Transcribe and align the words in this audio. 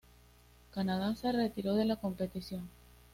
Canadá 0.71 1.13
se 1.15 1.31
retiró 1.31 1.75
de 1.75 1.85
la 1.85 1.95
competición. 1.95 2.67